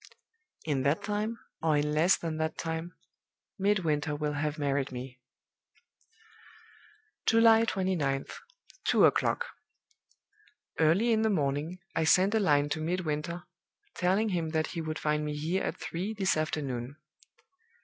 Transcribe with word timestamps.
In 0.65 0.81
that 0.81 1.03
time, 1.03 1.37
or 1.61 1.77
in 1.77 1.93
less 1.93 2.17
than 2.17 2.37
that 2.37 2.57
time, 2.57 2.95
Midwinter 3.59 4.15
will 4.15 4.33
have 4.33 4.57
married 4.57 4.91
me." 4.91 5.19
"July 7.27 7.65
29th. 7.65 8.31
Two 8.83 9.05
o'clock. 9.05 9.45
Early 10.79 11.11
in 11.11 11.21
the 11.21 11.29
morning 11.29 11.77
I 11.95 12.05
sent 12.05 12.33
a 12.33 12.39
line 12.39 12.67
to 12.69 12.81
Midwinter, 12.81 13.43
telling 13.93 14.29
him 14.29 14.49
that 14.49 14.65
he 14.73 14.81
would 14.81 14.97
find 14.97 15.23
me 15.23 15.37
here 15.37 15.61
at 15.61 15.79
three 15.79 16.15
this 16.15 16.35
afternoon. 16.35 16.95